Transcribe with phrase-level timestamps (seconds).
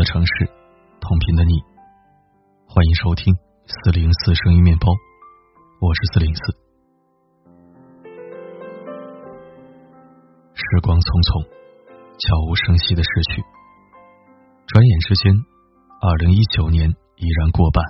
[0.00, 0.48] 的城市，
[0.98, 1.60] 同频的你，
[2.64, 4.88] 欢迎收听四零四声音面包，
[5.78, 6.40] 我是四零四。
[10.54, 11.44] 时光匆匆，
[12.16, 13.44] 悄无声息的逝去，
[14.72, 15.36] 转眼之间，
[16.00, 16.88] 二零一九年
[17.20, 17.84] 已然过半。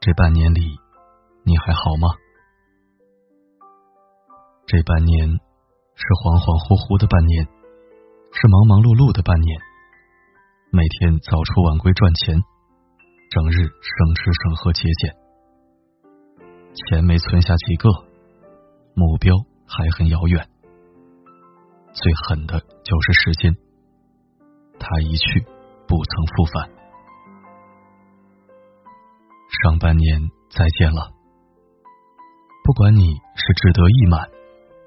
[0.00, 0.76] 这半年里，
[1.44, 2.12] 你还好吗？
[4.66, 5.30] 这半年
[5.96, 7.48] 是恍恍惚惚的半年。
[8.36, 9.56] 是忙忙碌碌的半年，
[10.76, 12.36] 每天早出晚归赚钱，
[13.30, 15.16] 整日省吃省喝节俭，
[16.74, 17.88] 钱没存下几个，
[18.92, 19.34] 目标
[19.66, 20.46] 还很遥远。
[21.94, 23.56] 最狠的就是时间，
[24.78, 25.40] 他一去
[25.88, 26.68] 不曾复返。
[29.62, 30.20] 上半年
[30.50, 31.10] 再见了，
[32.64, 34.20] 不管你是志得意满，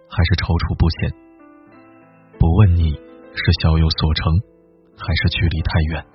[0.08, 1.10] 还是踌躇不前，
[2.38, 3.10] 不问你。
[3.32, 4.34] 是小有所成，
[5.00, 6.06] 还是距离太远？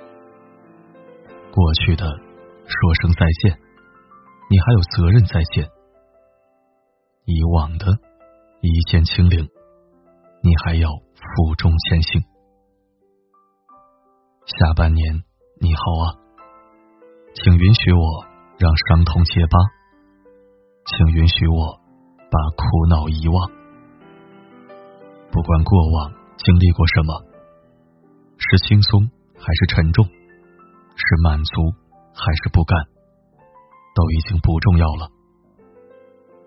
[1.50, 3.58] 过去的说声再见，
[4.50, 5.66] 你还有责任再见；
[7.24, 7.86] 以往的
[8.60, 9.48] 一键清零，
[10.42, 12.22] 你还要负重前行。
[14.46, 15.22] 下半年
[15.60, 16.04] 你好啊，
[17.34, 18.26] 请允许我
[18.58, 19.58] 让伤痛结疤，
[20.84, 21.80] 请允许我
[22.30, 23.50] 把苦恼遗忘，
[25.32, 26.24] 不管过往。
[26.36, 27.33] 经历过什么？
[28.50, 30.04] 是轻松还是沉重？
[30.06, 31.72] 是满足
[32.14, 32.78] 还是不甘？
[33.94, 35.08] 都已经不重要了。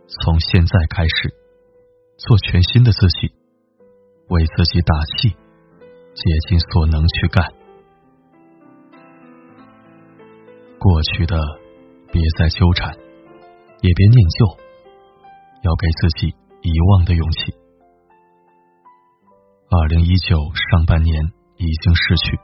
[0.07, 1.33] 从现在开始，
[2.17, 3.33] 做全新的自己，
[4.29, 7.53] 为自己打气，竭尽所能去干。
[10.79, 11.35] 过去的
[12.11, 12.93] 别再纠缠，
[13.81, 14.45] 也别念旧，
[15.63, 17.55] 要给自己遗忘的勇气。
[19.69, 20.37] 二零一九
[20.71, 22.39] 上半年已经逝去，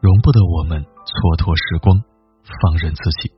[0.00, 1.94] 容不得我们蹉跎时光，
[2.42, 3.30] 放任自己。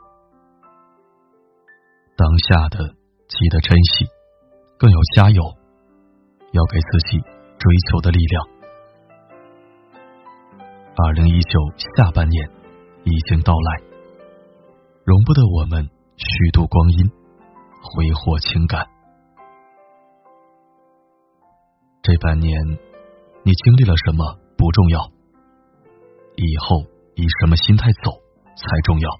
[2.16, 2.94] 当下的
[3.28, 4.06] 记得珍惜，
[4.78, 5.42] 更要加油，
[6.52, 7.20] 要给自己
[7.58, 8.48] 追求的力量。
[11.04, 11.58] 二零一九
[11.96, 12.48] 下半年
[13.04, 13.82] 已经到来，
[15.04, 17.10] 容不得我们虚度光阴，
[17.80, 18.86] 挥霍情感。
[22.02, 22.52] 这半年，
[23.44, 25.10] 你经历了什么不重要，
[26.36, 26.86] 以后
[27.16, 28.12] 以什么心态走
[28.54, 29.10] 才重要。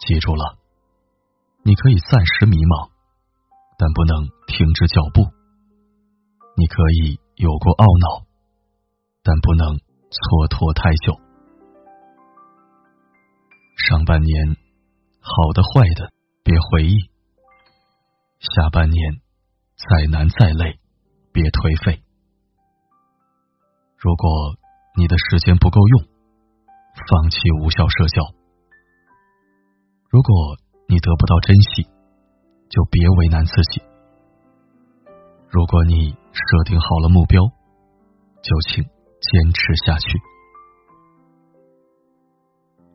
[0.00, 0.58] 记住了，
[1.64, 2.90] 你可以暂时迷茫，
[3.78, 5.22] 但不能停止脚步；
[6.58, 8.26] 你可以有过懊恼，
[9.22, 9.78] 但不能
[10.12, 11.16] 蹉跎太久。
[13.88, 14.56] 上半年，
[15.22, 16.12] 好的坏的
[16.44, 17.08] 别回忆；
[18.40, 19.22] 下半年。
[19.78, 20.80] 再难再累，
[21.32, 22.02] 别颓废。
[23.98, 24.54] 如果
[24.96, 26.06] 你的时间不够用，
[27.10, 28.22] 放弃无效社交；
[30.08, 31.82] 如果你得不到珍惜，
[32.70, 33.82] 就别为难自己。
[35.48, 37.42] 如果你设定好了目标，
[38.40, 40.16] 就请坚持下去。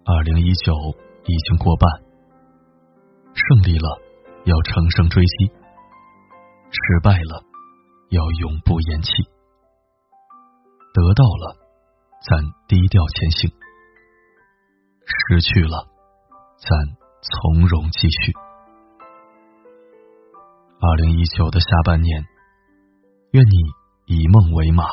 [0.06, 0.72] 二零一九
[1.25, 1.90] 已经过半，
[3.35, 4.00] 胜利了，
[4.46, 5.52] 要乘胜追击。
[6.72, 7.44] 失败了，
[8.09, 9.12] 要永不言弃；
[10.93, 11.57] 得到了，
[12.21, 12.37] 咱
[12.67, 13.49] 低调前行；
[15.03, 15.87] 失去了，
[16.59, 16.69] 咱
[17.21, 18.31] 从容继续。
[20.79, 22.25] 二零一九的下半年，
[23.31, 23.57] 愿你
[24.05, 24.83] 以梦为马，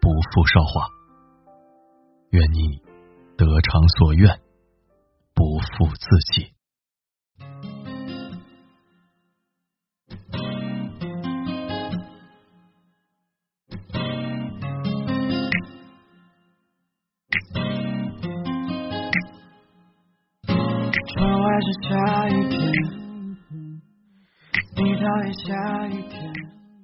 [0.00, 0.90] 不负韶华；
[2.30, 2.82] 愿你
[3.36, 4.40] 得偿所愿，
[5.34, 6.57] 不负自己。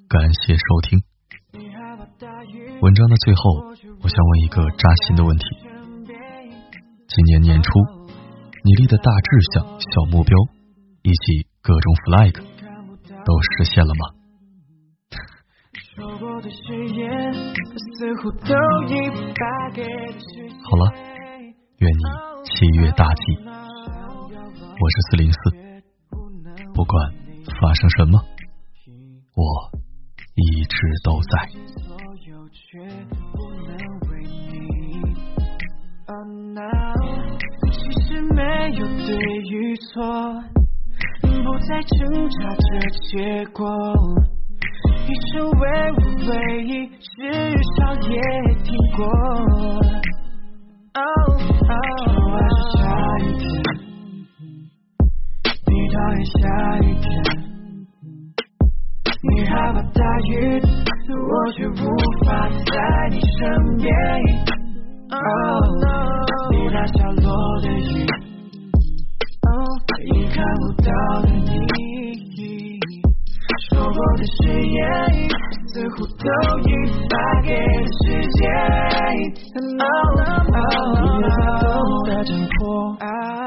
[0.08, 1.02] 感谢收听。
[2.80, 3.42] 文章的最后，
[4.02, 5.44] 我想问一个扎心的问题：
[7.08, 7.70] 今年年初，
[8.62, 10.38] 你立的大志向、小目标
[11.02, 12.34] 以及各种 flag
[13.24, 14.14] 都实现了吗？
[20.62, 20.92] 好了，
[21.78, 22.02] 愿你
[22.44, 23.53] 七月大吉。
[24.80, 25.38] 我是四零四，
[26.74, 27.12] 不管
[27.60, 28.20] 发生什么，
[29.36, 29.70] 我
[30.34, 31.46] 一直都在。
[37.70, 38.42] 其实没
[38.72, 39.16] 有对
[39.48, 39.92] 与错，
[41.22, 42.66] 不再挣扎着
[43.10, 43.64] 结果，
[45.06, 45.62] 一首为
[45.92, 46.32] 我唯
[46.64, 46.98] 一，至
[47.76, 47.78] 少
[48.08, 48.10] 也
[48.64, 48.66] 听
[48.96, 48.98] 过。
[51.66, 51.68] 窗
[52.30, 52.82] 外是下
[53.20, 53.42] 雨天，
[55.94, 56.32] 讨厌下
[56.80, 57.04] 雨天。
[59.22, 60.60] 你害怕大雨，
[61.14, 61.72] 我却无
[62.26, 62.74] 法在
[63.10, 63.32] 你身
[63.76, 63.86] 边。
[65.10, 65.18] Oh
[66.50, 67.24] 你那下落
[67.60, 68.04] 的雨
[69.46, 69.78] ？Oh，，
[70.12, 70.90] 已看不到
[71.22, 71.40] 的你。
[73.70, 74.34] 说过的誓
[74.66, 74.76] 言，
[75.68, 76.26] 似乎都
[76.58, 76.70] 已
[77.08, 77.12] 发
[77.42, 78.02] 给了时
[78.32, 78.42] 间。
[79.54, 79.70] 你
[81.20, 81.64] 也在等
[82.08, 82.62] 待挣脱，
[82.98, 83.43] 你也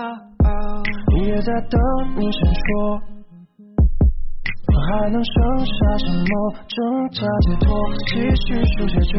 [1.42, 1.80] 在等
[2.18, 3.02] 你闪烁。
[4.90, 5.34] 还能剩
[5.66, 6.24] 下什么
[6.68, 6.76] 挣
[7.10, 7.68] 扎解脱？
[8.08, 8.12] 继
[8.46, 9.14] 续书写着。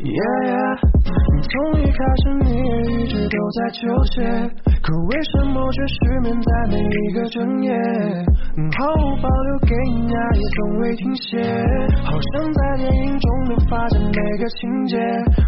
[0.00, 0.80] Yeah，
[1.42, 2.60] 从一开始你也
[2.92, 4.16] 一直都在纠结，
[4.82, 7.70] 可为什么却失眠在每一个整夜？
[8.78, 11.38] 毫无保留给你爱也从未停歇，
[12.02, 14.96] 好像在电影中都发现每个情节。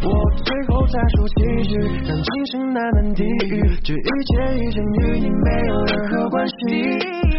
[0.05, 0.09] 我
[0.45, 3.63] 最后再说几句，让今生难能抵御。
[3.83, 6.55] 这一切已经与你没有任何关系。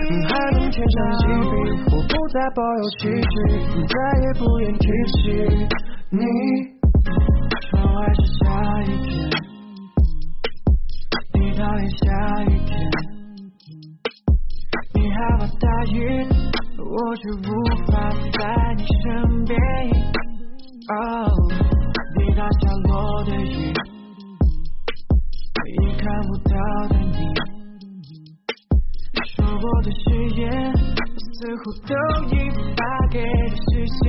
[0.10, 1.51] 你还能天上几笔？
[1.95, 3.34] 我不再抱有期许，
[3.88, 3.94] 再
[4.24, 5.22] 也不愿提起
[6.10, 6.25] 你。
[7.69, 8.42] 窗外是下
[8.81, 9.30] 雨天，
[11.55, 12.05] 讨厌下
[12.45, 12.71] 雨天。
[14.95, 15.97] 你害怕大雨，
[16.79, 17.50] 我却无
[17.91, 19.51] 法在你身边。
[22.15, 23.73] 滴答下落的雨，
[25.69, 26.53] 已看不到
[26.89, 27.17] 的你。
[29.35, 30.03] 说过的誓
[30.35, 31.94] 言，似乎都
[32.35, 32.38] 已
[32.75, 33.25] 发给了
[33.56, 33.63] 时
[34.01, 34.03] 间。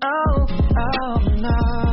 [0.00, 1.87] Oh oh no。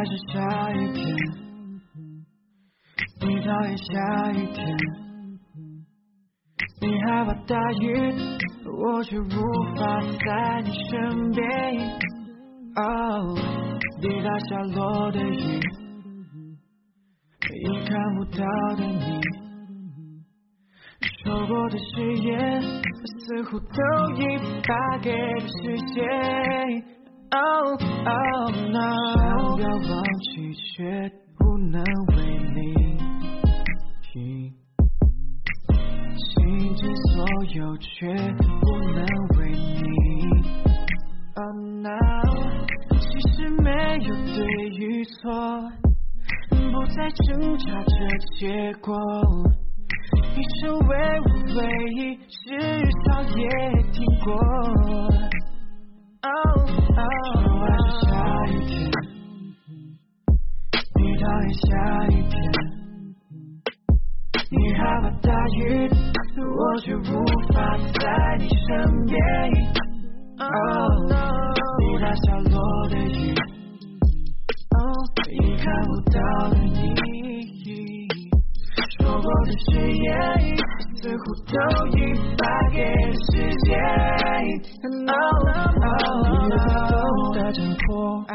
[0.00, 1.04] 窗外是下雨天，
[3.20, 4.76] 你讨厌下雨天。
[6.80, 8.14] 你害怕大雨，
[8.64, 9.24] 我却无
[9.76, 11.42] 法在你身边。
[14.00, 15.60] 滴答下落的雨，
[17.60, 18.40] 已看不到
[18.76, 19.20] 的你。
[21.22, 23.66] 说过的誓言，似乎都
[24.16, 26.02] 已发给了时间。
[27.32, 28.80] Oh oh no，
[29.14, 29.22] 想
[29.60, 30.82] 要忘记却
[31.38, 31.80] 不能
[32.16, 32.24] 为
[32.56, 32.58] 你。
[36.34, 36.82] 倾尽
[37.12, 37.24] 所
[37.54, 39.04] 有，却不能
[39.38, 39.64] 为你。
[41.36, 41.88] Oh no，
[42.98, 44.42] 其实没有对
[44.76, 45.30] 与错，
[46.50, 47.94] 不再挣扎着
[48.40, 48.98] 结果。
[50.34, 51.58] 一生为我唯
[51.94, 52.58] 一，至
[53.04, 53.38] 少也
[53.92, 54.34] 听过。
[61.68, 61.68] 下
[62.08, 62.32] 雨天。
[64.50, 65.58] 你害怕大雨，
[66.40, 66.98] 我却无
[67.52, 67.56] 法
[68.00, 68.02] 在
[68.38, 68.68] 你身
[69.06, 69.14] 边。
[71.78, 72.54] 滴答下落
[72.88, 73.34] 的雨，
[75.30, 76.18] 已看不到
[76.50, 76.74] 的你。
[78.98, 80.08] 说过的誓言，
[80.96, 81.54] 似乎都
[81.88, 81.98] 已
[82.38, 82.40] 发
[82.72, 83.30] 给了时
[83.64, 83.68] 间。
[84.82, 84.96] 你
[86.48, 86.58] 也在
[86.90, 86.92] 等
[87.34, 87.88] 待挣脱，
[88.20, 88.30] 你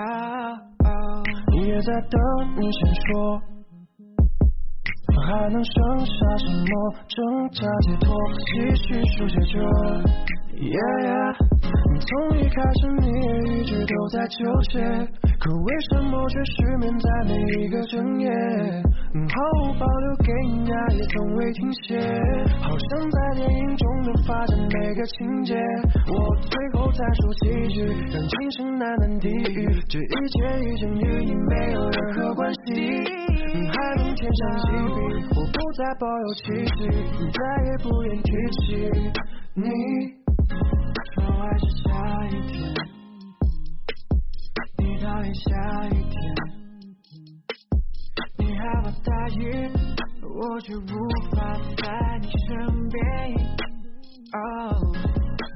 [1.76, 2.18] 也在等
[2.56, 3.42] 你先说。
[5.28, 8.16] 还能剩下什么挣扎解脱？
[8.46, 9.60] 继续书写着。
[12.08, 14.38] 从一开始你也一直都在纠
[14.72, 14.80] 结，
[15.40, 18.30] 可为什么却失眠在每一个整夜？
[19.16, 21.98] 毫无保留给你爱也从未停歇，
[22.60, 25.56] 好像在电影中的发展每个情节。
[26.08, 29.66] 我最后再说几句，让今生难能抵御。
[29.88, 33.04] 这一切已经与你没有任何关系。
[33.72, 35.00] 还能天上几笔？
[35.36, 36.44] 我不再抱有期
[36.78, 36.90] 许，
[37.32, 38.66] 再也不愿提起
[39.54, 40.25] 你。
[50.56, 50.80] 我却无
[51.36, 52.98] 法在你身边。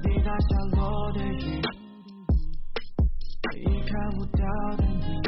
[0.04, 1.62] 滴答下落的雨，
[3.56, 4.44] 已看不到
[4.76, 5.22] 的你。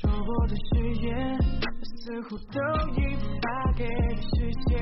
[0.00, 1.38] 说过的誓言，
[1.82, 2.62] 似乎都
[2.98, 4.74] 已发给了时间。